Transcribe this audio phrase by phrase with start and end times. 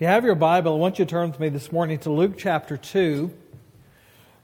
[0.00, 2.10] If you have your Bible, I want you to turn with me this morning to
[2.10, 3.30] Luke chapter 2.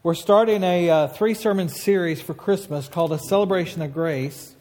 [0.02, 4.54] We're starting a uh, three sermon series for Christmas called A Celebration of Grace.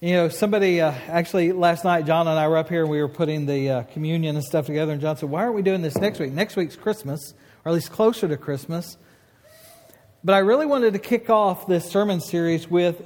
[0.00, 3.00] You know, somebody uh, actually last night, John and I were up here and we
[3.00, 4.92] were putting the uh, communion and stuff together.
[4.92, 6.32] And John said, Why aren't we doing this next week?
[6.32, 7.32] Next week's Christmas,
[7.64, 8.98] or at least closer to Christmas.
[10.22, 13.00] But I really wanted to kick off this sermon series with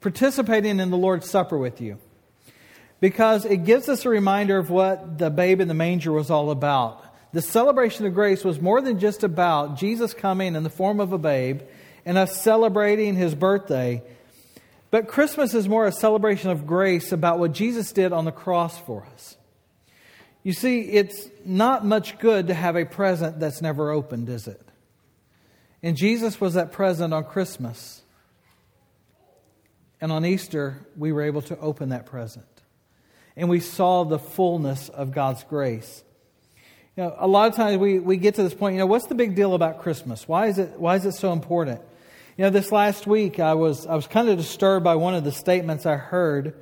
[0.00, 1.98] participating in the Lord's Supper with you
[3.00, 6.50] because it gives us a reminder of what the babe in the manger was all
[6.50, 7.02] about.
[7.32, 11.12] The celebration of grace was more than just about Jesus coming in the form of
[11.12, 11.62] a babe
[12.04, 14.02] and us celebrating his birthday.
[14.90, 18.78] But Christmas is more a celebration of grace about what Jesus did on the cross
[18.78, 19.36] for us.
[20.42, 24.60] You see, it's not much good to have a present that's never opened, is it?
[25.82, 28.02] And Jesus was that present on Christmas.
[30.00, 32.59] And on Easter, we were able to open that present
[33.40, 36.04] and we saw the fullness of God's grace.
[36.94, 39.06] You know, a lot of times we, we get to this point, you know, what's
[39.06, 40.28] the big deal about Christmas?
[40.28, 41.80] Why is it, why is it so important?
[42.36, 45.24] You know, this last week I was, I was kind of disturbed by one of
[45.24, 46.54] the statements I heard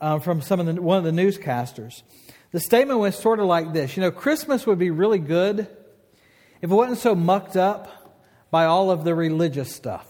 [0.00, 2.02] uh, from some of the, one of the newscasters.
[2.52, 5.60] The statement was sort of like this You know, Christmas would be really good
[6.62, 8.14] if it wasn't so mucked up
[8.52, 10.06] by all of the religious stuff.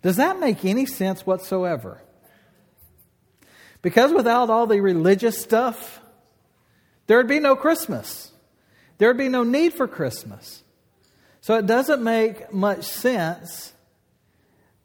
[0.00, 2.02] Does that make any sense whatsoever?
[3.82, 6.00] Because without all the religious stuff,
[7.08, 8.30] there would be no Christmas.
[8.98, 10.62] There would be no need for Christmas.
[11.40, 13.72] So it doesn't make much sense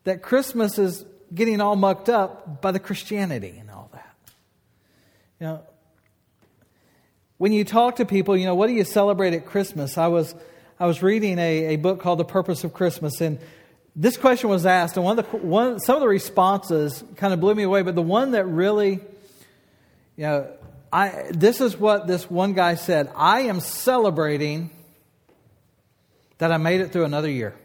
[0.03, 4.15] that Christmas is getting all mucked up by the Christianity and all that.
[5.39, 5.63] You know,
[7.37, 9.97] when you talk to people, you know, what do you celebrate at Christmas?
[9.97, 10.33] I was
[10.79, 13.39] I was reading a, a book called The Purpose of Christmas, and
[13.99, 17.39] this question was asked, and one of the one, some of the responses kind of
[17.39, 17.81] blew me away.
[17.81, 19.01] But the one that really,
[20.15, 20.47] you know,
[20.93, 24.69] I this is what this one guy said: "I am celebrating
[26.37, 27.55] that I made it through another year."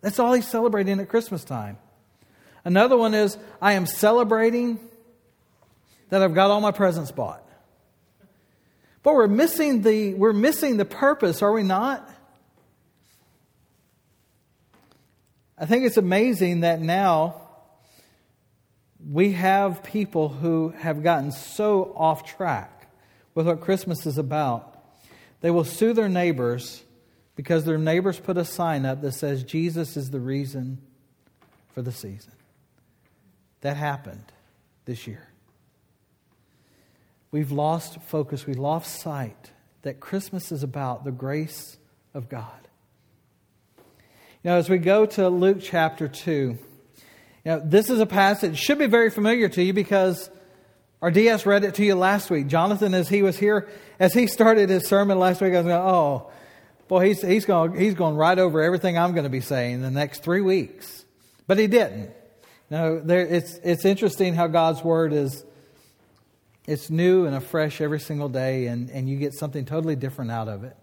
[0.00, 1.76] That's all he's celebrating at Christmas time.
[2.64, 4.78] Another one is, "I am celebrating
[6.10, 7.42] that I've got all my presents bought."
[9.02, 12.08] But we're missing the we're missing the purpose, are we not?
[15.56, 17.40] I think it's amazing that now
[18.98, 22.90] we have people who have gotten so off track
[23.34, 24.82] with what Christmas is about.
[25.40, 26.82] They will sue their neighbors
[27.36, 30.78] because their neighbors put a sign up that says Jesus is the reason
[31.72, 32.32] for the season.
[33.60, 34.32] That happened
[34.84, 35.28] this year.
[37.30, 39.50] We've lost focus, we lost sight
[39.82, 41.76] that Christmas is about the grace
[42.14, 42.63] of God.
[44.44, 46.58] Now, as we go to Luke chapter 2, you
[47.46, 50.28] know, this is a passage should be very familiar to you because
[51.00, 52.48] our DS read it to you last week.
[52.48, 55.80] Jonathan, as he was here, as he started his sermon last week, I was going,
[55.80, 56.30] oh,
[56.88, 59.80] boy, he's, he's, going, he's going right over everything I'm going to be saying in
[59.80, 61.06] the next three weeks.
[61.46, 62.10] But he didn't.
[62.68, 65.42] No, there, it's, it's interesting how God's word is
[66.66, 70.48] it's new and afresh every single day, and, and you get something totally different out
[70.48, 70.76] of it.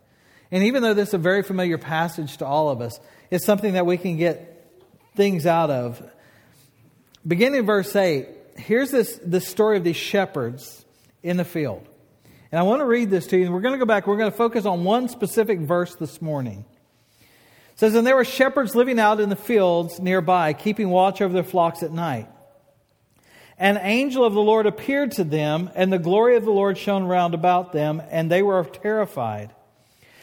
[0.51, 3.73] And even though this is a very familiar passage to all of us, it's something
[3.73, 4.69] that we can get
[5.15, 6.01] things out of.
[7.25, 10.85] Beginning in verse 8, here's this, this story of these shepherds
[11.23, 11.87] in the field.
[12.51, 13.45] And I want to read this to you.
[13.45, 14.07] And we're going to go back.
[14.07, 16.65] We're going to focus on one specific verse this morning.
[17.73, 21.33] It says, And there were shepherds living out in the fields nearby, keeping watch over
[21.33, 22.27] their flocks at night.
[23.57, 27.05] An angel of the Lord appeared to them, and the glory of the Lord shone
[27.05, 29.53] round about them, and they were terrified.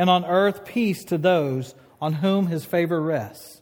[0.00, 3.60] and on earth peace to those on whom his favor rests.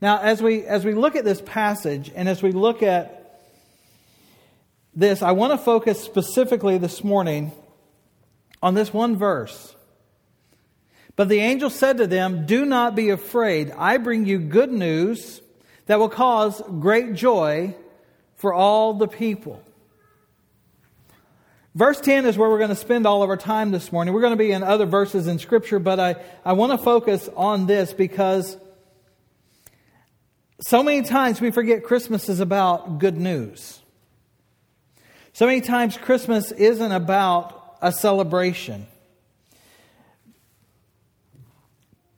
[0.00, 3.38] Now, as we, as we look at this passage and as we look at
[4.94, 7.52] this, I want to focus specifically this morning
[8.62, 9.76] on this one verse.
[11.16, 13.70] But the angel said to them, Do not be afraid.
[13.76, 15.42] I bring you good news
[15.84, 17.76] that will cause great joy
[18.36, 19.62] for all the people.
[21.74, 24.14] Verse 10 is where we're going to spend all of our time this morning.
[24.14, 27.28] We're going to be in other verses in Scripture, but I, I want to focus
[27.34, 28.56] on this because
[30.60, 33.80] so many times we forget Christmas is about good news.
[35.32, 38.86] So many times, Christmas isn't about a celebration.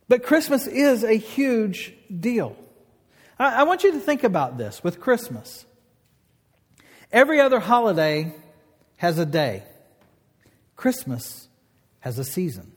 [0.06, 2.58] But Christmas is a huge deal.
[3.38, 5.64] I, I want you to think about this with Christmas.
[7.10, 8.34] Every other holiday
[8.96, 9.62] has a day,
[10.74, 11.48] Christmas
[12.00, 12.72] has a season.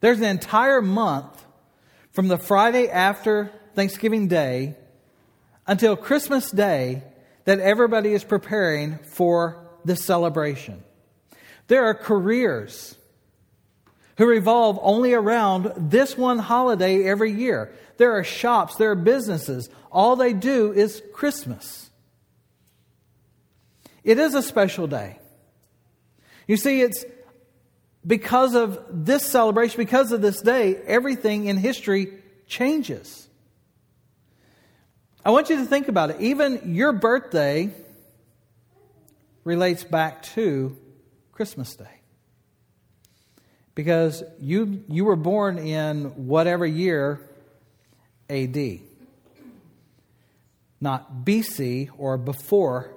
[0.00, 1.44] There's an entire month
[2.12, 4.76] from the Friday after Thanksgiving Day
[5.66, 7.02] until Christmas Day
[7.44, 10.82] that everybody is preparing for the celebration.
[11.68, 12.96] There are careers
[14.16, 17.72] who revolve only around this one holiday every year.
[17.96, 19.68] There are shops, there are businesses.
[19.90, 21.83] All they do is Christmas.
[24.04, 25.18] It is a special day.
[26.46, 27.04] You see, it's
[28.06, 32.12] because of this celebration, because of this day, everything in history
[32.46, 33.26] changes.
[35.24, 36.20] I want you to think about it.
[36.20, 37.70] Even your birthday
[39.42, 40.76] relates back to
[41.32, 41.86] Christmas Day.
[43.74, 47.20] Because you, you were born in whatever year
[48.28, 48.80] AD,
[50.80, 52.94] not BC or before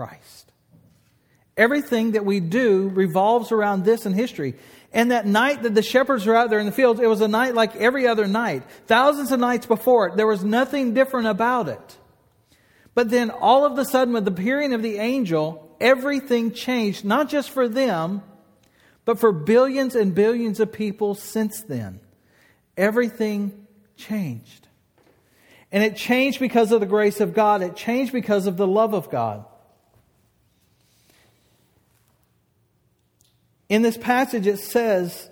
[0.00, 0.50] Christ.
[1.58, 4.54] Everything that we do revolves around this in history.
[4.94, 7.28] And that night that the shepherds were out there in the fields, it was a
[7.28, 8.62] night like every other night.
[8.86, 11.98] Thousands of nights before it, there was nothing different about it.
[12.94, 17.28] But then all of a sudden, with the appearing of the angel, everything changed, not
[17.28, 18.22] just for them,
[19.04, 22.00] but for billions and billions of people since then.
[22.74, 23.66] Everything
[23.98, 24.66] changed.
[25.70, 28.94] And it changed because of the grace of God, it changed because of the love
[28.94, 29.44] of God.
[33.70, 35.30] In this passage, it says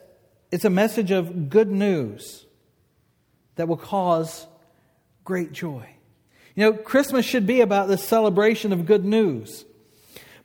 [0.52, 2.46] it's a message of good news
[3.56, 4.46] that will cause
[5.24, 5.86] great joy.
[6.54, 9.64] You know, Christmas should be about the celebration of good news.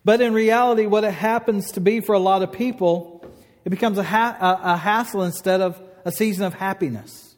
[0.03, 3.23] But in reality, what it happens to be for a lot of people,
[3.63, 7.35] it becomes a, ha- a, a hassle instead of a season of happiness.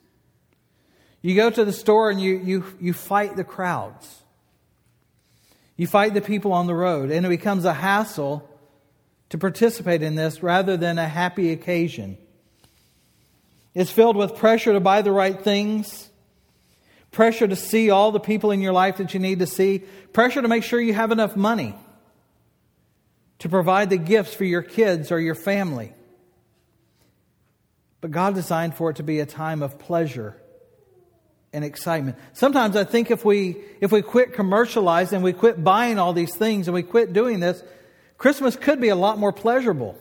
[1.20, 4.22] You go to the store and you, you, you fight the crowds.
[5.76, 8.48] You fight the people on the road, and it becomes a hassle
[9.30, 12.18] to participate in this rather than a happy occasion.
[13.74, 16.08] It's filled with pressure to buy the right things,
[17.10, 19.82] pressure to see all the people in your life that you need to see,
[20.12, 21.74] pressure to make sure you have enough money
[23.40, 25.92] to provide the gifts for your kids or your family.
[28.00, 30.40] But God designed for it to be a time of pleasure
[31.52, 32.16] and excitement.
[32.32, 36.34] Sometimes I think if we if we quit commercializing and we quit buying all these
[36.34, 37.62] things and we quit doing this,
[38.18, 39.96] Christmas could be a lot more pleasurable.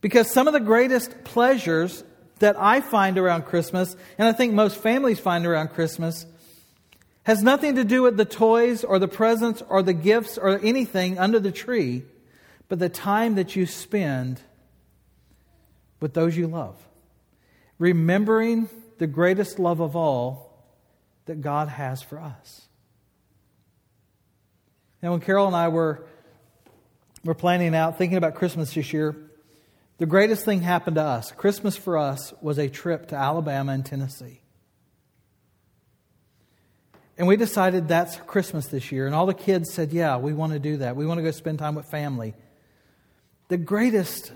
[0.00, 2.04] Because some of the greatest pleasures
[2.38, 6.26] that I find around Christmas, and I think most families find around Christmas,
[7.24, 11.18] has nothing to do with the toys or the presents or the gifts or anything
[11.18, 12.04] under the tree,
[12.68, 14.40] but the time that you spend
[16.00, 16.76] with those you love.
[17.78, 18.68] Remembering
[18.98, 20.64] the greatest love of all
[21.26, 22.62] that God has for us.
[25.02, 26.04] Now, when Carol and I were
[27.24, 29.16] we're planning out, thinking about Christmas this year.
[29.98, 31.32] The greatest thing happened to us.
[31.32, 34.40] Christmas for us was a trip to Alabama and Tennessee.
[37.16, 39.06] And we decided that's Christmas this year.
[39.06, 40.94] And all the kids said, Yeah, we want to do that.
[40.94, 42.34] We want to go spend time with family.
[43.48, 44.32] The greatest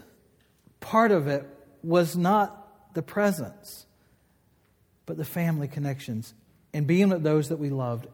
[0.80, 1.46] part of it
[1.84, 3.86] was not the presents,
[5.06, 6.34] but the family connections
[6.74, 8.08] and being with those that we loved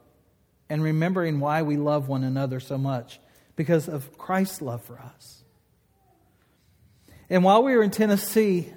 [0.68, 3.20] and remembering why we love one another so much
[3.58, 5.42] because of Christ's love for us.
[7.28, 8.72] And while we were in Tennessee,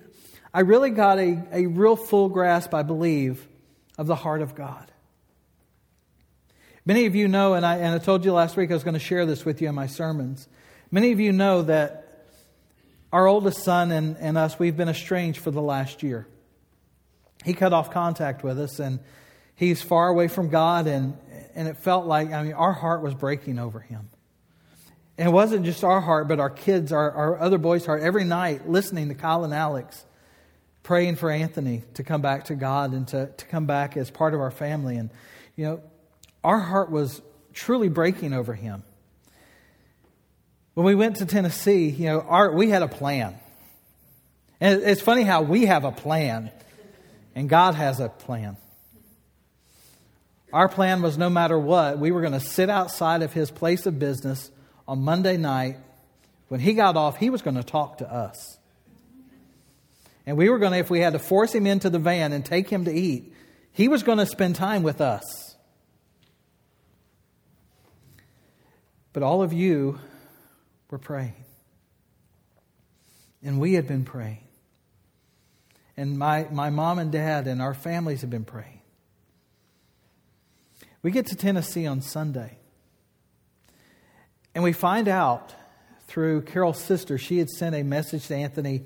[0.52, 3.48] I really got a, a real full grasp, I believe,
[4.00, 4.92] of the heart of God.
[6.84, 8.96] Many of you know, and I, and I told you last week I was going
[8.96, 10.48] to share this with you in my sermons.
[10.90, 12.26] Many of you know that
[13.14, 16.28] our oldest son and, and us, we've been estranged for the last year.
[17.46, 19.00] He cut off contact with us, and
[19.54, 21.16] he's far away from God, and,
[21.54, 24.10] and it felt like, I mean, our heart was breaking over him.
[25.18, 28.24] And it wasn't just our heart, but our kids, our, our other boys' heart, every
[28.24, 30.06] night listening to Kyle and Alex,
[30.84, 34.34] praying for Anthony to come back to God and to, to come back as part
[34.34, 34.98] of our family.
[34.98, 35.10] And,
[35.56, 35.82] you know,
[36.44, 37.22] our heart was
[37.54, 38.84] truly breaking over him.
[40.74, 43.38] When we went to Tennessee, you know, our, we had a plan.
[44.60, 46.52] And it's funny how we have a plan
[47.36, 48.58] and God has a plan.
[50.52, 53.86] Our plan was no matter what, we were going to sit outside of his place
[53.86, 54.52] of business
[54.88, 55.78] on Monday night,
[56.48, 58.58] when he got off, he was going to talk to us.
[60.26, 62.46] And we were going to, if we had to force him into the van and
[62.46, 63.34] take him to eat,
[63.72, 65.24] he was going to spend time with us.
[69.14, 70.00] But all of you
[70.90, 71.36] were praying.
[73.44, 74.44] And we had been praying.
[75.98, 78.82] And my, my mom and dad and our families have been praying.
[81.02, 82.58] We get to Tennessee on Sunday.
[84.54, 85.54] And we find out
[86.08, 88.84] through Carol's sister, she had sent a message to Anthony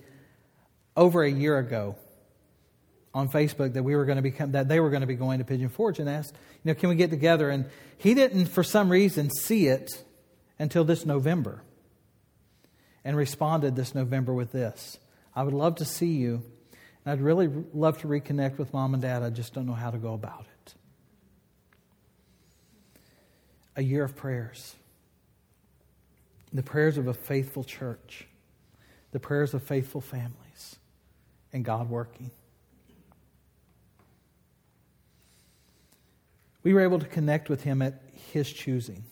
[0.96, 1.96] over a year ago
[3.14, 5.40] on Facebook that we were going to become that they were going to be going
[5.40, 7.50] to Pigeon Forge and asked, you know, can we get together?
[7.50, 10.04] And he didn't, for some reason, see it
[10.60, 11.64] until this November,
[13.04, 14.98] and responded this November with this:
[15.36, 16.44] "I would love to see you,
[17.04, 19.24] and I'd really love to reconnect with mom and dad.
[19.24, 20.76] I just don't know how to go about it."
[23.78, 24.76] A year of prayers,
[26.56, 28.28] the prayers of a faithful church,
[29.12, 30.78] the prayers of faithful families,
[31.54, 32.32] and God working.
[36.66, 38.02] we were able to connect with him at
[38.34, 39.04] his choosing.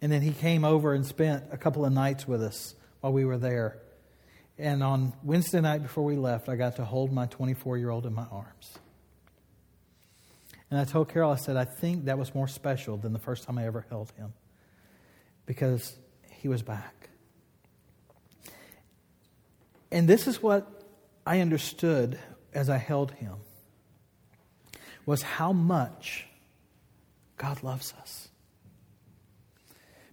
[0.00, 3.24] And then he came over and spent a couple of nights with us while we
[3.24, 3.78] were there.
[4.56, 8.06] And on Wednesday night before we left, I got to hold my 24 year old
[8.06, 8.78] in my arms.
[10.70, 13.42] And I told Carol, I said, I think that was more special than the first
[13.42, 14.32] time I ever held him
[15.46, 15.96] because
[16.46, 17.08] he was back.
[19.90, 20.80] And this is what
[21.26, 22.20] I understood
[22.54, 23.34] as I held him
[25.06, 26.28] was how much
[27.36, 28.28] God loves us.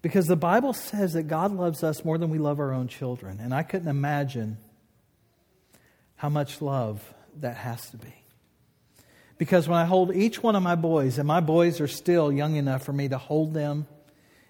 [0.02, 3.40] Because the Bible says that God loves us more than we love our own children.
[3.40, 4.58] And I couldn't imagine
[6.16, 8.16] how much love that has to be.
[9.38, 12.56] Because when I hold each one of my boys, and my boys are still young
[12.56, 13.86] enough for me to hold them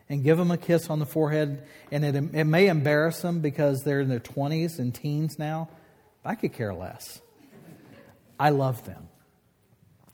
[0.10, 3.84] and give them a kiss on the forehead, and it, it may embarrass them because
[3.84, 5.70] they're in their 20s and teens now,
[6.26, 7.22] I could care less.
[8.40, 9.08] I love them.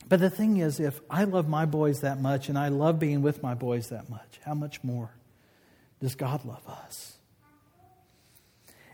[0.07, 3.21] But the thing is, if I love my boys that much and I love being
[3.21, 5.11] with my boys that much, how much more
[6.01, 7.17] does God love us?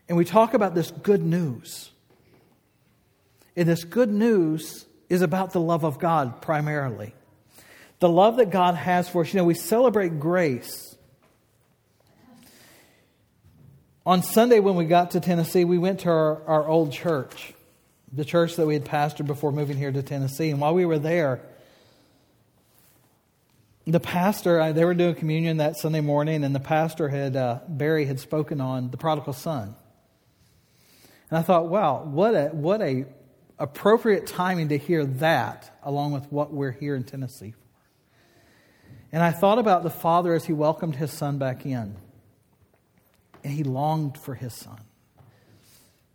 [0.08, 1.90] And we talk about this good news.
[3.56, 7.16] And this good news is about the love of God primarily.
[8.05, 9.33] The love that God has for us.
[9.33, 10.95] You know, we celebrate grace.
[14.05, 17.55] On Sunday, when we got to Tennessee, we went to our, our old church
[18.13, 20.51] the church that we had pastored before moving here to Tennessee.
[20.51, 21.41] And while we were there,
[23.88, 28.05] the pastor, they were doing communion that Sunday morning, and the pastor had, uh, Barry
[28.05, 29.75] had spoken on the prodigal son.
[31.31, 33.05] And I thought, wow, what a, what a
[33.57, 37.64] appropriate timing to hear that along with what we're here in Tennessee for.
[39.15, 41.95] And I thought about the father as he welcomed his son back in.
[43.45, 44.81] And he longed for his son.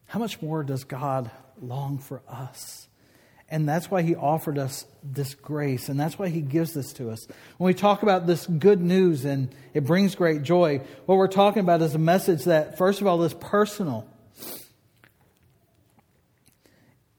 [0.05, 1.31] How much more does God
[1.63, 2.89] long for us.
[3.49, 7.11] And that's why he offered us this grace, and that's why he gives this to
[7.11, 7.27] us.
[7.57, 11.61] When we talk about this good news and it brings great joy, what we're talking
[11.61, 14.07] about is a message that, first of all, is personal.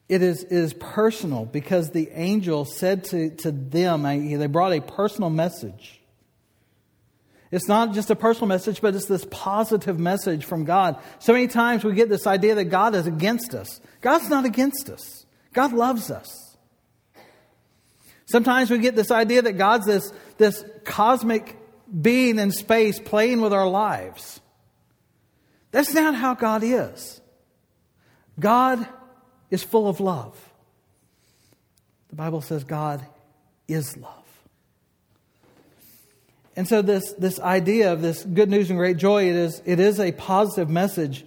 [0.08, 4.80] It is, it is personal because the angel said to, to them, they brought a
[4.80, 6.00] personal message.
[7.50, 10.98] It's not just a personal message, but it's this positive message from God.
[11.18, 13.80] So many times we get this idea that God is against us.
[14.00, 16.56] God's not against us, God loves us.
[18.26, 21.58] Sometimes we get this idea that God's this, this cosmic
[22.00, 24.40] being in space playing with our lives.
[25.70, 27.20] That's not how God is.
[28.40, 28.86] God
[29.52, 30.34] is full of love.
[32.08, 33.04] The Bible says God
[33.68, 34.24] is love.
[36.56, 39.78] And so this, this idea of this good news and great joy, it is, it
[39.78, 41.24] is a positive message.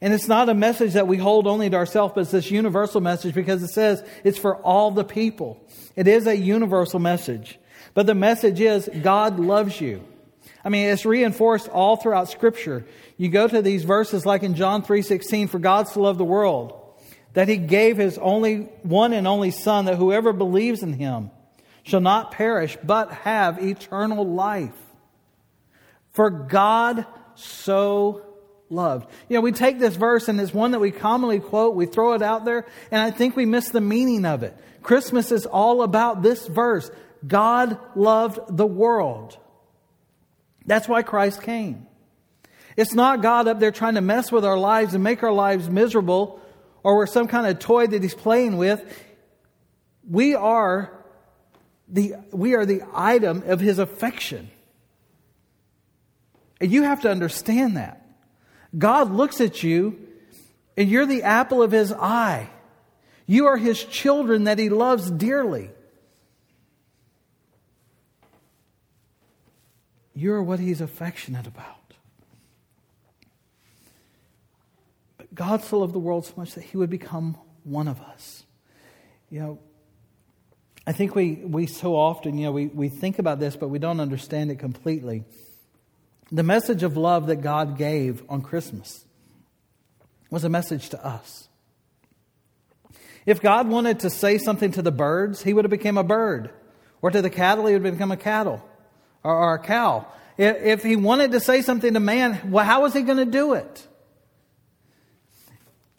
[0.00, 3.00] And it's not a message that we hold only to ourselves, but it's this universal
[3.00, 5.62] message because it says it's for all the people.
[5.94, 7.58] It is a universal message.
[7.92, 10.02] But the message is God loves you.
[10.64, 12.86] I mean, it's reinforced all throughout Scripture.
[13.18, 16.85] You go to these verses like in John 3.16, for God so loved the world,
[17.36, 21.30] that he gave his only one and only Son, that whoever believes in him
[21.82, 24.72] shall not perish, but have eternal life.
[26.12, 28.22] For God so
[28.70, 29.10] loved.
[29.28, 32.14] You know, we take this verse and it's one that we commonly quote, we throw
[32.14, 34.56] it out there, and I think we miss the meaning of it.
[34.82, 36.90] Christmas is all about this verse.
[37.26, 39.36] God loved the world.
[40.64, 41.86] That's why Christ came.
[42.78, 45.68] It's not God up there trying to mess with our lives and make our lives
[45.68, 46.40] miserable
[46.86, 48.80] or we're some kind of toy that He's playing with.
[50.08, 50.92] We are
[51.88, 54.50] the, we are the item of his affection.
[56.60, 58.06] And you have to understand that.
[58.78, 59.98] God looks at you
[60.76, 62.50] and you're the apple of his eye.
[63.26, 65.70] You are his children that he loves dearly.
[70.16, 71.75] you're what He's affectionate about.
[75.26, 78.44] But God so loved the world so much that He would become one of us.
[79.30, 79.58] You know,
[80.86, 83.78] I think we, we so often, you know, we, we think about this, but we
[83.78, 85.24] don't understand it completely.
[86.30, 89.04] The message of love that God gave on Christmas
[90.30, 91.48] was a message to us.
[93.24, 96.50] If God wanted to say something to the birds, he would have become a bird.
[97.02, 98.64] Or to the cattle, he would have become a cattle
[99.24, 100.06] or, or a cow.
[100.38, 103.24] If, if he wanted to say something to man, well, how was he going to
[103.24, 103.86] do it?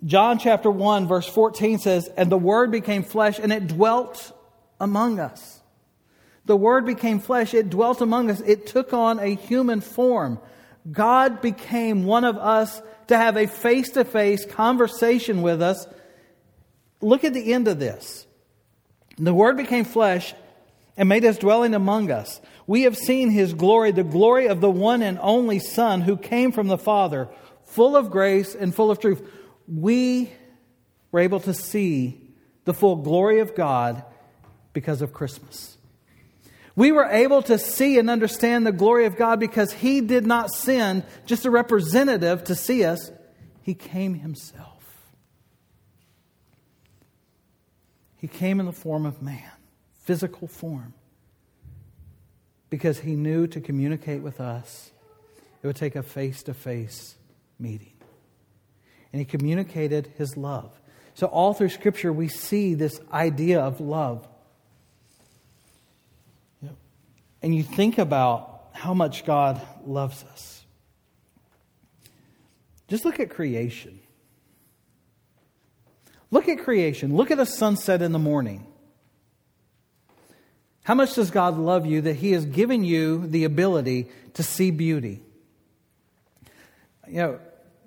[0.06, 4.32] John chapter 1, verse 14 says, And the Word became flesh, and it dwelt
[4.80, 5.62] among us.
[6.46, 10.40] The Word became flesh, it dwelt among us, it took on a human form.
[10.90, 15.86] God became one of us to have a face to face conversation with us.
[17.02, 18.26] Look at the end of this.
[19.18, 20.34] The Word became flesh
[20.96, 22.40] and made us dwelling among us.
[22.68, 26.52] We have seen His glory, the glory of the one and only Son who came
[26.52, 27.28] from the Father,
[27.66, 29.28] full of grace and full of truth.
[29.68, 30.32] We
[31.12, 32.22] were able to see
[32.66, 34.04] the full glory of God
[34.74, 35.78] because of Christmas.
[36.76, 40.52] We were able to see and understand the glory of God because He did not
[40.52, 43.12] send just a representative to see us,
[43.64, 44.68] He came Himself.
[48.18, 49.50] He came in the form of man,
[50.04, 50.94] physical form,
[52.70, 54.92] because He knew to communicate with us,
[55.64, 57.16] it would take a face to face
[57.58, 57.97] meeting.
[59.12, 60.72] And He communicated His love.
[61.14, 64.28] So, all through Scripture, we see this idea of love
[67.42, 70.66] and you think about how much God loves us,
[72.88, 74.00] just look at creation.
[76.30, 77.16] Look at creation.
[77.16, 78.66] Look at a sunset in the morning.
[80.84, 84.72] How much does God love you that He has given you the ability to see
[84.72, 85.22] beauty?
[87.08, 87.40] You know,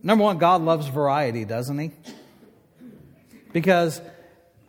[0.03, 1.91] number one, God loves variety, doesn't He?
[3.53, 4.01] Because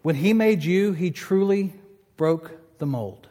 [0.02, 1.74] when He made you, He truly
[2.18, 3.28] broke the mold.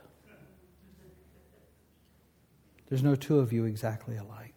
[2.89, 4.55] There's no two of you exactly alike.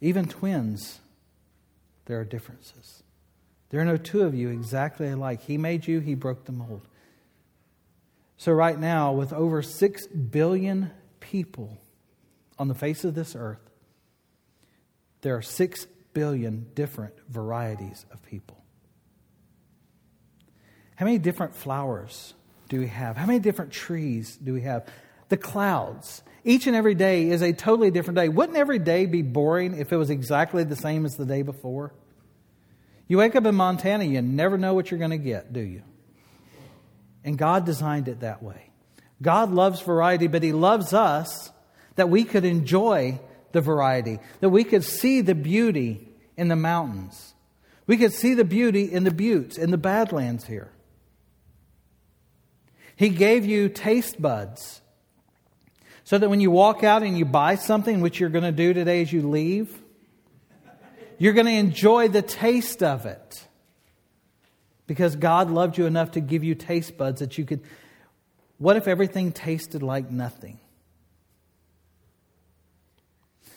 [0.00, 1.00] Even twins,
[2.06, 3.02] there are differences.
[3.70, 5.42] There are no two of you exactly alike.
[5.42, 6.86] He made you, He broke the mold.
[8.36, 11.78] So, right now, with over 6 billion people
[12.58, 13.70] on the face of this earth,
[15.24, 18.62] there are 6 billion different varieties of people.
[20.94, 22.34] How many different flowers
[22.68, 23.16] do we have?
[23.16, 24.88] How many different trees do we have?
[25.28, 26.22] the clouds.
[26.44, 28.28] Each and every day is a totally different day.
[28.28, 31.92] Wouldn't every day be boring if it was exactly the same as the day before?
[33.08, 35.82] You wake up in Montana, you never know what you're going to get, do you?
[37.24, 38.70] And God designed it that way.
[39.20, 41.50] God loves variety, but He loves us
[41.96, 43.18] that we could enjoy
[43.54, 47.32] the variety, that we could see the beauty in the mountains.
[47.86, 50.70] We could see the beauty in the buttes, in the badlands here.
[52.96, 54.82] He gave you taste buds
[56.04, 58.74] so that when you walk out and you buy something, which you're going to do
[58.74, 59.82] today as you leave,
[61.18, 63.46] you're going to enjoy the taste of it.
[64.86, 67.62] Because God loved you enough to give you taste buds that you could.
[68.58, 70.58] What if everything tasted like nothing?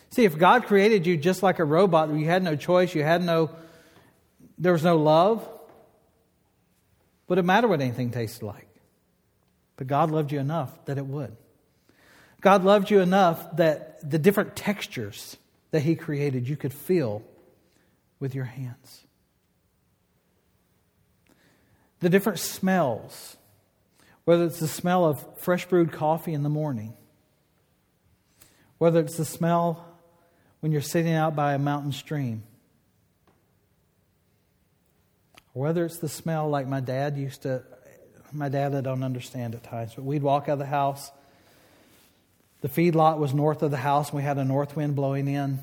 [0.09, 3.23] See, if God created you just like a robot, you had no choice, you had
[3.23, 3.49] no,
[4.57, 5.47] there was no love,
[7.27, 8.67] would it matter what anything tasted like?
[9.75, 11.35] But God loved you enough that it would.
[12.41, 15.37] God loved you enough that the different textures
[15.71, 17.23] that He created you could feel
[18.19, 19.03] with your hands.
[21.99, 23.37] The different smells,
[24.23, 26.93] whether it's the smell of fresh brewed coffee in the morning,
[28.77, 29.85] whether it's the smell
[30.59, 32.43] when you're sitting out by a mountain stream,
[35.53, 37.63] whether it's the smell like my dad used to.
[38.33, 41.11] My dad, I don't understand at times, but we'd walk out of the house
[42.61, 45.59] the feedlot was north of the house, and we had a north wind blowing in.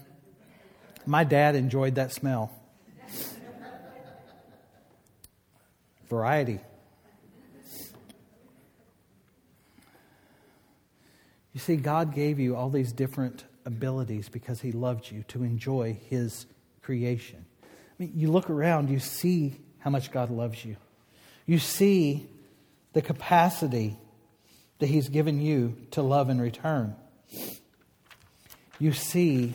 [1.07, 2.53] My dad enjoyed that smell.
[6.09, 6.61] Variety.
[11.53, 15.99] You see, God gave you all these different abilities because He loved you to enjoy
[16.09, 16.47] His
[16.83, 17.45] creation.
[17.63, 17.67] I
[17.99, 20.77] mean, you look around, you see how much God loves you.
[21.47, 22.27] You see
[22.93, 23.97] the capacity
[24.79, 26.97] that He's given you to love in return.
[28.79, 29.55] You see,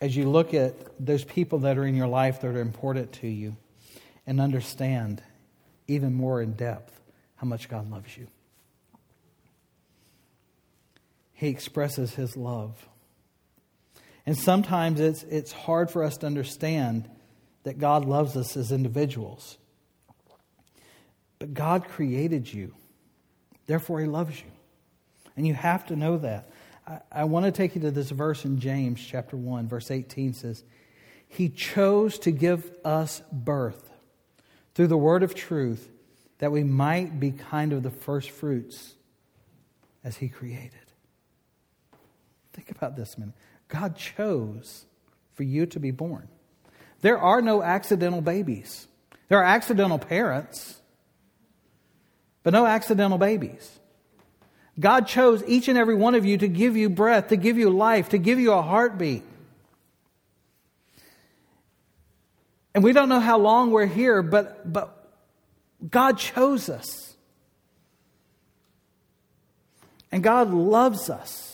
[0.00, 0.74] as you look at
[1.04, 3.56] those people that are in your life that are important to you,
[4.26, 5.22] and understand
[5.86, 6.98] even more in depth
[7.36, 8.26] how much God loves you.
[11.34, 12.88] he expresses his love.
[14.26, 17.08] And sometimes it's, it's hard for us to understand
[17.64, 19.58] that God loves us as individuals.
[21.38, 22.74] But God created you,
[23.66, 24.50] therefore, He loves you.
[25.36, 26.50] And you have to know that.
[26.86, 30.34] I, I want to take you to this verse in James chapter 1, verse 18
[30.34, 30.62] says,
[31.28, 33.90] He chose to give us birth
[34.74, 35.90] through the word of truth
[36.38, 38.94] that we might be kind of the first fruits
[40.02, 40.72] as He created.
[42.52, 43.34] Think about this a minute.
[43.74, 44.84] God chose
[45.34, 46.28] for you to be born.
[47.00, 48.86] There are no accidental babies.
[49.28, 50.80] There are accidental parents,
[52.44, 53.80] but no accidental babies.
[54.78, 57.70] God chose each and every one of you to give you breath, to give you
[57.70, 59.24] life, to give you a heartbeat.
[62.74, 65.10] And we don't know how long we're here, but, but
[65.90, 67.16] God chose us.
[70.10, 71.53] And God loves us.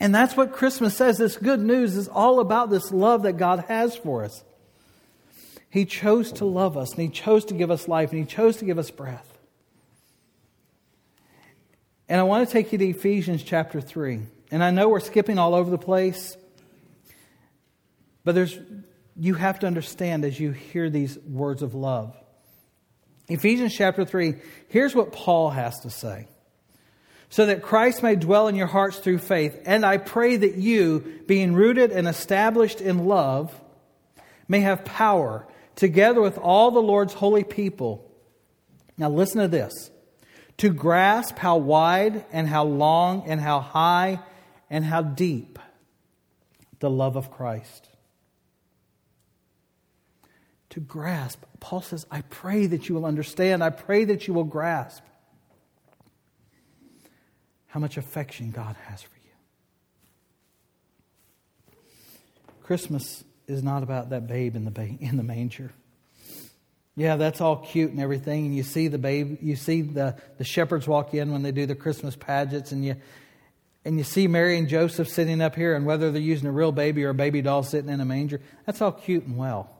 [0.00, 1.18] And that's what Christmas says.
[1.18, 4.44] This good news is all about this love that God has for us.
[5.70, 8.56] He chose to love us, and He chose to give us life, and He chose
[8.58, 9.38] to give us breath.
[12.08, 14.20] And I want to take you to Ephesians chapter 3.
[14.50, 16.36] And I know we're skipping all over the place,
[18.24, 18.58] but there's,
[19.14, 22.16] you have to understand as you hear these words of love.
[23.28, 24.36] Ephesians chapter 3,
[24.68, 26.28] here's what Paul has to say.
[27.30, 29.60] So that Christ may dwell in your hearts through faith.
[29.66, 33.54] And I pray that you, being rooted and established in love,
[34.48, 38.10] may have power, together with all the Lord's holy people.
[38.96, 39.90] Now listen to this
[40.56, 44.20] to grasp how wide and how long and how high
[44.70, 45.58] and how deep
[46.80, 47.88] the love of Christ.
[50.70, 54.44] To grasp, Paul says, I pray that you will understand, I pray that you will
[54.44, 55.02] grasp
[57.68, 59.30] how much affection God has for you.
[62.62, 65.72] Christmas is not about that babe in the, ba- in the manger.
[66.96, 68.46] Yeah, that's all cute and everything.
[68.46, 71.64] And you see the babe, you see the, the shepherds walk in when they do
[71.64, 72.96] the Christmas pageants, and you
[73.84, 76.72] and you see Mary and Joseph sitting up here, and whether they're using a real
[76.72, 79.70] baby or a baby doll sitting in a manger, that's all cute and well.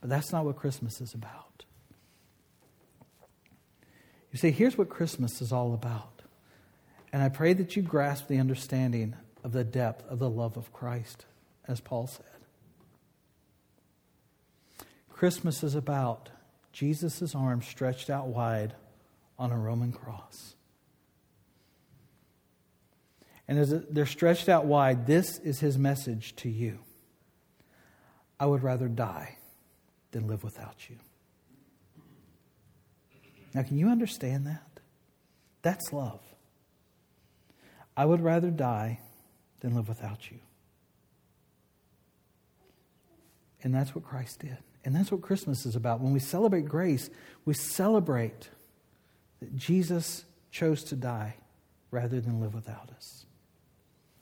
[0.00, 1.64] But that's not what Christmas is about.
[4.30, 6.11] You see, here's what Christmas is all about.
[7.12, 10.72] And I pray that you grasp the understanding of the depth of the love of
[10.72, 11.26] Christ,
[11.68, 12.24] as Paul said.
[15.10, 16.30] Christmas is about
[16.72, 18.74] Jesus' arms stretched out wide
[19.38, 20.54] on a Roman cross.
[23.46, 26.78] And as they're stretched out wide, this is his message to you
[28.40, 29.36] I would rather die
[30.12, 30.96] than live without you.
[33.54, 34.80] Now, can you understand that?
[35.60, 36.20] That's love.
[37.96, 39.00] I would rather die
[39.60, 40.38] than live without you.
[43.62, 44.58] And that's what Christ did.
[44.84, 46.00] And that's what Christmas is about.
[46.00, 47.08] When we celebrate grace,
[47.44, 48.48] we celebrate
[49.40, 51.36] that Jesus chose to die
[51.90, 53.26] rather than live without us.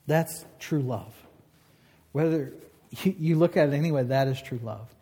[0.05, 1.13] That's true love.
[2.11, 2.53] Whether
[3.03, 4.93] you look at it anyway, that is true love.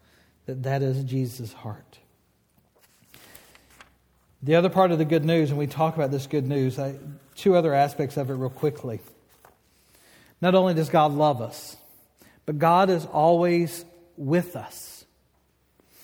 [0.46, 1.99] That that is Jesus' heart.
[4.42, 6.96] The other part of the good news, and we talk about this good news, I,
[7.36, 9.02] two other aspects of it real quickly.
[10.42, 11.76] Not only does God love us,
[12.46, 13.84] but God is always
[14.16, 15.04] with us.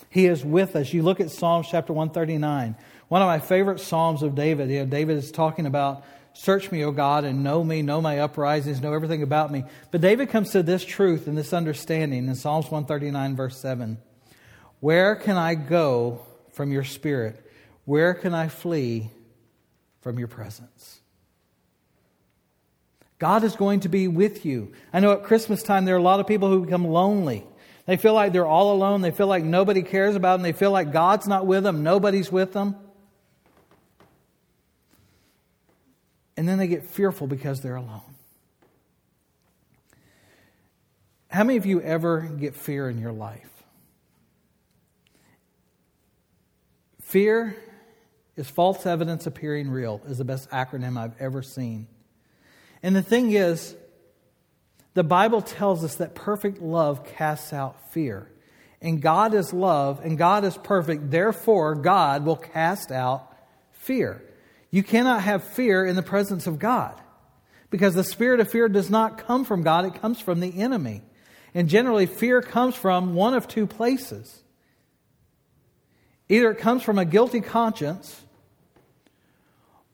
[0.10, 0.94] He is with us.
[0.94, 2.76] You look at Psalms chapter 139,
[3.08, 4.70] one of my favorite Psalms of David.
[4.70, 8.20] You know, David is talking about, Search me, O God, and know me, know my
[8.20, 9.64] uprisings, know everything about me.
[9.92, 13.98] But David comes to this truth and this understanding in Psalms 139, verse 7.
[14.82, 17.45] Where can I go from your spirit?
[17.86, 19.10] Where can I flee
[20.02, 21.00] from your presence?
[23.18, 24.74] God is going to be with you.
[24.92, 27.46] I know at Christmas time there are a lot of people who become lonely.
[27.86, 29.02] They feel like they're all alone.
[29.02, 30.42] They feel like nobody cares about them.
[30.42, 31.84] They feel like God's not with them.
[31.84, 32.76] Nobody's with them.
[36.36, 38.02] And then they get fearful because they're alone.
[41.30, 43.50] How many of you ever get fear in your life?
[47.02, 47.56] Fear
[48.36, 51.88] is false evidence appearing real, is the best acronym I've ever seen.
[52.84, 53.76] And the thing is,
[54.94, 58.32] the Bible tells us that perfect love casts out fear.
[58.82, 61.12] And God is love and God is perfect.
[61.12, 63.34] Therefore, God will cast out
[63.72, 64.24] fear.
[64.72, 67.00] You cannot have fear in the presence of God
[67.70, 71.02] because the spirit of fear does not come from God, it comes from the enemy.
[71.54, 74.44] And generally, fear comes from one of two places.
[76.28, 78.22] Either it comes from a guilty conscience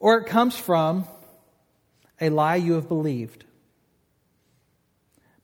[0.02, 1.06] or it comes from
[2.20, 3.44] a lie you have believed.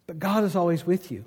[0.07, 1.25] But God is always with you.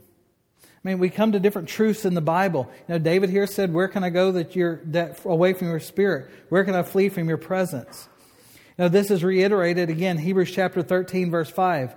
[0.64, 2.70] I mean, we come to different truths in the Bible.
[2.88, 5.80] You know, David here said, "Where can I go that you're that away from your
[5.80, 6.30] spirit?
[6.50, 8.10] Where can I flee from your presence?"
[8.78, 11.96] Now, this is reiterated again, Hebrews chapter 13, verse 5.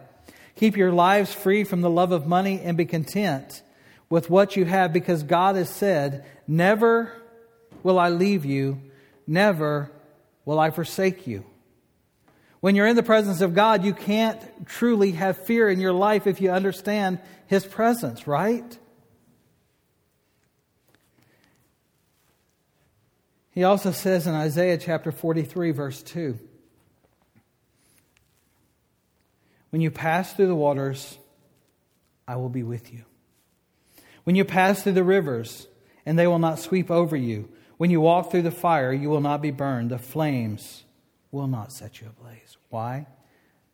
[0.54, 3.62] Keep your lives free from the love of money and be content
[4.08, 7.10] with what you have because God has said, Never
[7.82, 8.80] will I leave you,
[9.26, 9.90] never
[10.44, 11.44] will I forsake you.
[12.60, 16.26] When you're in the presence of God, you can't truly have fear in your life
[16.26, 18.78] if you understand His presence, right?
[23.50, 26.38] He also says in Isaiah chapter 43, verse 2
[29.70, 31.18] When you pass through the waters,
[32.26, 33.04] I will be with you.
[34.24, 35.66] When you pass through the rivers,
[36.06, 37.48] and they will not sweep over you.
[37.76, 39.90] When you walk through the fire, you will not be burned.
[39.90, 40.84] The flames
[41.30, 42.56] will not set you ablaze.
[42.70, 43.06] Why?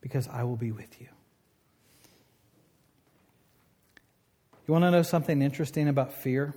[0.01, 1.09] Because I will be with you.
[4.67, 6.55] You want to know something interesting about fear?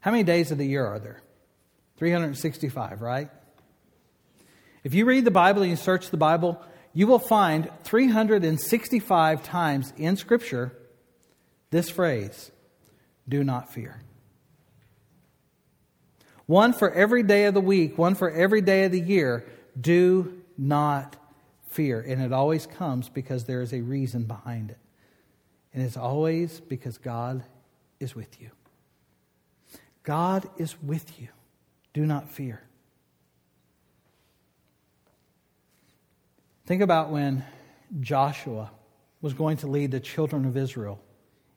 [0.00, 1.22] How many days of the year are there?
[1.96, 3.30] 365, right?
[4.82, 6.60] If you read the Bible and you search the Bible,
[6.92, 10.72] you will find 365 times in Scripture
[11.70, 12.52] this phrase
[13.28, 14.03] do not fear.
[16.46, 19.46] One for every day of the week, one for every day of the year.
[19.80, 21.16] Do not
[21.70, 22.00] fear.
[22.00, 24.78] And it always comes because there is a reason behind it.
[25.72, 27.42] And it's always because God
[27.98, 28.50] is with you.
[30.02, 31.28] God is with you.
[31.92, 32.62] Do not fear.
[36.66, 37.44] Think about when
[38.00, 38.70] Joshua
[39.20, 41.00] was going to lead the children of Israel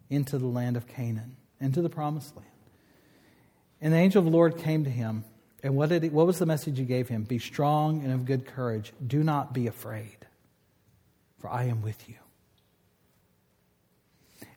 [0.10, 2.48] into the land of Canaan, into the promised land.
[3.82, 5.24] And the angel of the Lord came to him,
[5.64, 7.24] and what, did he, what was the message he gave him?
[7.24, 8.94] Be strong and of good courage.
[9.06, 10.18] Do not be afraid,
[11.40, 12.16] for I am with you.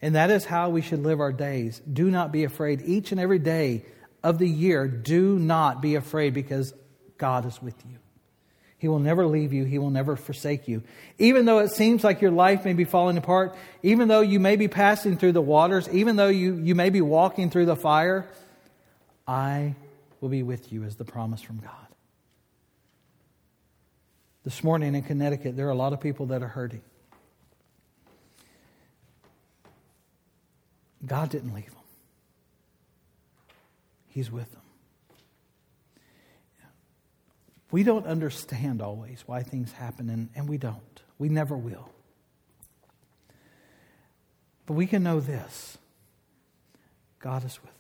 [0.03, 1.81] And that is how we should live our days.
[1.81, 2.83] Do not be afraid.
[2.85, 3.85] Each and every day
[4.23, 6.75] of the year, do not be afraid because
[7.19, 7.97] God is with you.
[8.79, 9.65] He will never leave you.
[9.65, 10.83] He will never forsake you.
[11.19, 14.57] Even though it seems like your life may be falling apart, even though you may
[14.57, 18.27] be passing through the waters, even though you, you may be walking through the fire,
[19.31, 19.77] I
[20.21, 21.71] will be with you, is the promise from God.
[24.43, 26.83] This morning in Connecticut, there are a lot of people that are hurting.
[31.07, 31.85] God didn't leave them,
[34.09, 34.63] He's with them.
[37.71, 41.03] We don't understand always why things happen, and, and we don't.
[41.19, 41.89] We never will.
[44.67, 45.79] But we can know this
[47.21, 47.80] God is with them,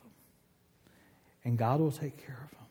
[1.45, 2.67] and God will take care of them.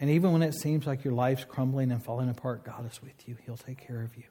[0.00, 3.28] And even when it seems like your life's crumbling and falling apart, God is with
[3.28, 3.36] you.
[3.44, 4.24] He'll take care of you.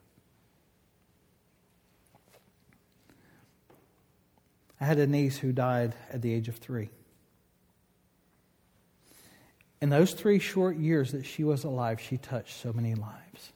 [4.80, 6.90] I had a niece who died at the age of three.
[9.80, 13.52] In those three short years that she was alive, she touched so many lives.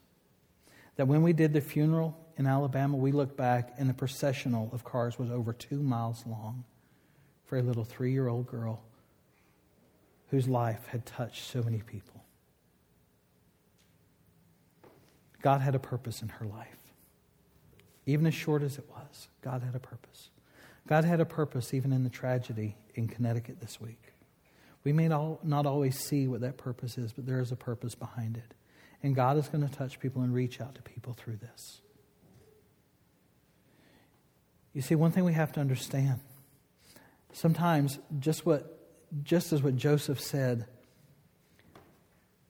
[0.96, 4.84] That when we did the funeral in Alabama, we looked back and the processional of
[4.84, 6.64] cars was over two miles long
[7.44, 8.82] for a little three year old girl
[10.30, 12.24] whose life had touched so many people.
[15.42, 16.68] God had a purpose in her life.
[18.06, 20.30] Even as short as it was, God had a purpose.
[20.86, 24.12] God had a purpose even in the tragedy in Connecticut this week.
[24.84, 28.36] We may not always see what that purpose is, but there is a purpose behind
[28.36, 28.54] it.
[29.02, 31.80] And God is going to touch people and reach out to people through this.
[34.74, 36.20] You see, one thing we have to understand
[37.32, 38.83] sometimes, just, what,
[39.22, 40.66] just as what Joseph said,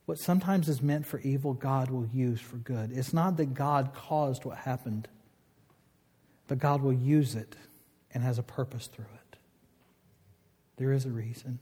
[0.06, 2.92] what sometimes is meant for evil, God will use for good.
[2.92, 5.08] It's not that God caused what happened,
[6.46, 7.56] but God will use it
[8.12, 9.36] and has a purpose through it.
[10.76, 11.58] There is a reason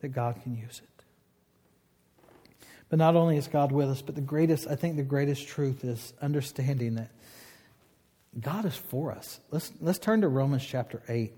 [0.00, 1.04] that God can use it.
[2.88, 5.84] But not only is God with us, but the greatest, I think the greatest truth
[5.84, 7.10] is understanding that
[8.40, 9.40] God is for us.
[9.50, 11.32] Let's, let's turn to Romans chapter 8.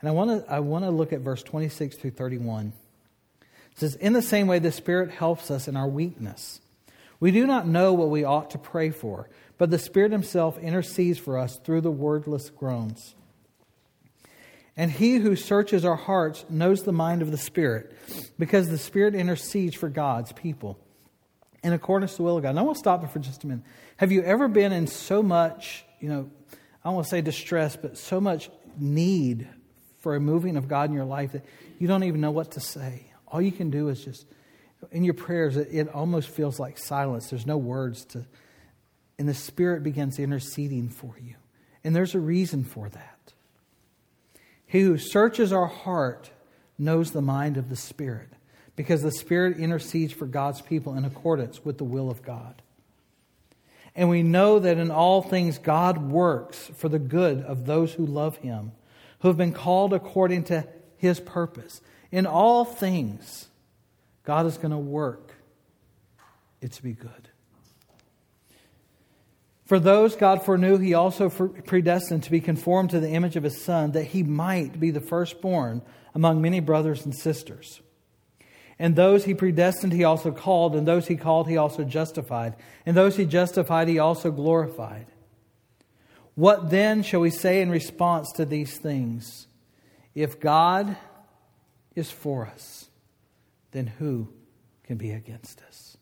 [0.00, 2.72] And I want to I want to look at verse 26 through 31.
[3.72, 6.60] It says, In the same way, the Spirit helps us in our weakness.
[7.18, 11.18] We do not know what we ought to pray for, but the Spirit Himself intercedes
[11.18, 13.14] for us through the wordless groans.
[14.76, 17.94] And he who searches our hearts knows the mind of the Spirit,
[18.38, 20.78] because the Spirit intercedes for God's people
[21.62, 22.50] in accordance to the will of God.
[22.50, 23.64] And I want to stop it for just a minute.
[23.98, 27.76] Have you ever been in so much, you know, I don't want to say distress,
[27.76, 29.46] but so much need
[30.00, 31.44] for a moving of God in your life that
[31.78, 33.06] you don't even know what to say?
[33.28, 34.26] All you can do is just,
[34.90, 37.30] in your prayers, it, it almost feels like silence.
[37.30, 38.26] There's no words to,
[39.18, 41.34] and the Spirit begins interceding for you.
[41.84, 43.32] And there's a reason for that.
[44.66, 46.30] He who searches our heart
[46.78, 48.28] knows the mind of the Spirit,
[48.76, 52.62] because the Spirit intercedes for God's people in accordance with the will of God.
[53.94, 58.06] And we know that in all things God works for the good of those who
[58.06, 58.72] love Him,
[59.20, 61.80] who have been called according to His purpose.
[62.10, 63.48] In all things,
[64.24, 65.34] God is going to work
[66.60, 67.28] it to be good.
[69.64, 73.62] For those God foreknew, he also predestined to be conformed to the image of his
[73.62, 77.80] Son, that he might be the firstborn among many brothers and sisters.
[78.80, 82.96] And those he predestined, he also called, and those he called, he also justified, and
[82.96, 85.06] those he justified, he also glorified.
[86.40, 89.46] What then shall we say in response to these things?
[90.14, 90.96] If God
[91.94, 92.88] is for us,
[93.72, 94.26] then who
[94.84, 95.98] can be against us?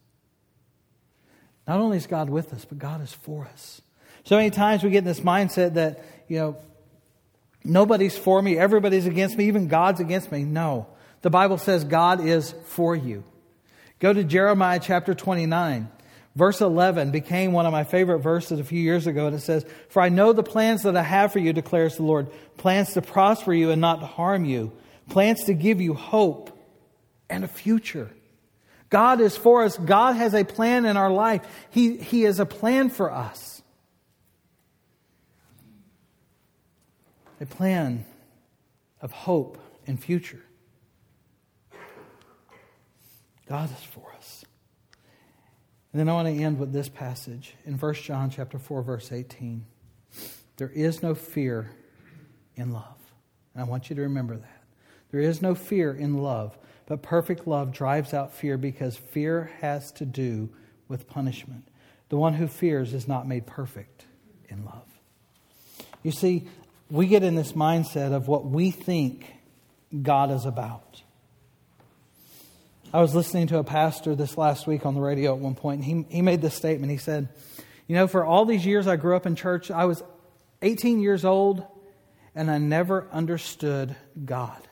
[1.66, 3.83] Not only is God with us, but God is for us.
[4.22, 6.57] So many times we get in this mindset that, you know,
[7.64, 10.44] nobody's for me, everybody's against me, even God's against me.
[10.44, 10.87] No.
[11.22, 13.24] The Bible says God is for you.
[13.98, 15.88] Go to Jeremiah chapter 29.
[16.38, 19.66] Verse 11 became one of my favorite verses a few years ago, and it says,
[19.88, 23.03] For I know the plans that I have for you, declares the Lord plans to
[23.03, 24.70] prosper you and not to harm you,
[25.09, 26.57] plans to give you hope
[27.29, 28.09] and a future.
[28.88, 29.77] God is for us.
[29.79, 31.42] God has a plan in our life.
[31.70, 33.61] He, he has a plan for us.
[37.40, 38.05] A plan
[39.01, 40.44] of hope and future.
[43.48, 44.08] God is for.
[45.92, 49.12] And then I want to end with this passage in 1 John chapter 4 verse
[49.12, 49.64] 18.
[50.57, 51.70] There is no fear
[52.57, 52.98] in love.
[53.55, 54.64] And I want you to remember that.
[55.11, 59.90] There is no fear in love, but perfect love drives out fear because fear has
[59.92, 60.51] to do
[60.88, 61.66] with punishment.
[62.09, 64.05] The one who fears is not made perfect
[64.48, 64.87] in love.
[66.03, 66.48] You see,
[66.90, 69.33] we get in this mindset of what we think
[70.03, 71.03] God is about.
[72.92, 75.83] I was listening to a pastor this last week on the radio at one point,
[75.83, 76.90] and he, he made this statement.
[76.90, 77.29] He said,
[77.87, 80.03] You know, for all these years I grew up in church, I was
[80.62, 81.62] 18 years old,
[82.35, 84.66] and I never understood God.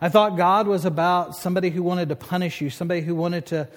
[0.00, 3.68] I thought God was about somebody who wanted to punish you, somebody who wanted to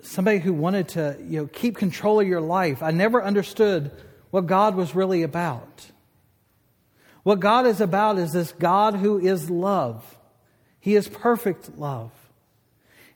[0.00, 2.82] somebody who wanted to, you know, keep control of your life.
[2.82, 3.90] I never understood
[4.30, 5.86] what God was really about.
[7.24, 10.15] What God is about is this God who is love.
[10.86, 12.12] He is perfect love.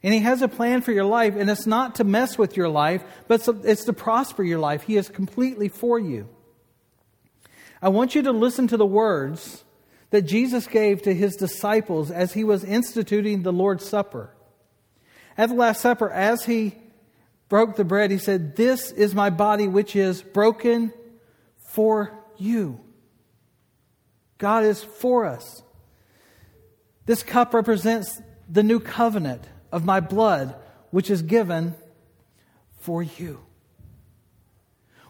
[0.02, 2.68] And He has a plan for your life, and it's not to mess with your
[2.68, 4.82] life, but it's to prosper your life.
[4.82, 6.28] He is completely for you.
[7.80, 9.62] I want you to listen to the words
[10.10, 14.34] that Jesus gave to his disciples as he was instituting the Lord's Supper.
[15.38, 16.74] At the Last Supper, as he
[17.48, 20.92] broke the bread, he said, This is my body which is broken
[21.68, 22.80] for you.
[24.38, 25.62] God is for us.
[27.10, 29.42] This cup represents the new covenant
[29.72, 30.54] of my blood,
[30.92, 31.74] which is given
[32.82, 33.40] for you.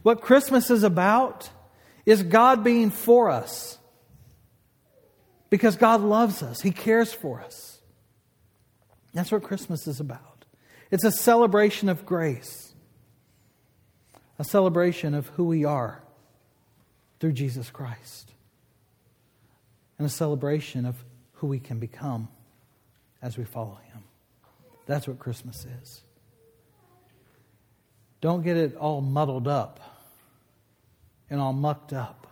[0.00, 1.50] What Christmas is about
[2.06, 3.76] is God being for us
[5.50, 7.82] because God loves us, He cares for us.
[9.12, 10.46] That's what Christmas is about.
[10.90, 12.72] It's a celebration of grace,
[14.38, 16.02] a celebration of who we are
[17.18, 18.32] through Jesus Christ,
[19.98, 21.04] and a celebration of
[21.40, 22.28] who we can become
[23.22, 24.02] as we follow Him.
[24.84, 26.02] That's what Christmas is.
[28.20, 29.80] Don't get it all muddled up
[31.30, 32.26] and all mucked up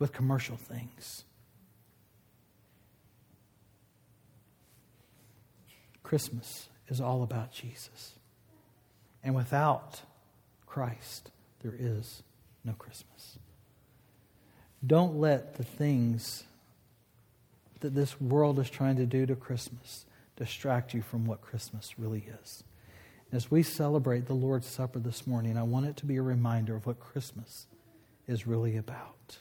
[0.00, 1.22] with commercial things.
[6.02, 8.14] Christmas is all about Jesus.
[9.22, 10.00] And without
[10.66, 11.30] Christ,
[11.62, 12.24] there is
[12.64, 13.38] no Christmas.
[14.84, 16.42] Don't let the things
[17.84, 20.06] that this world is trying to do to Christmas
[20.36, 22.64] distract you from what Christmas really is.
[23.30, 26.74] As we celebrate the Lord's Supper this morning, I want it to be a reminder
[26.76, 27.66] of what Christmas
[28.26, 29.40] is really about.